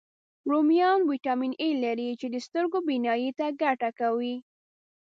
[0.49, 4.35] رومیان ویټامین A لري، چې د سترګو بینایي ته ګټه کوي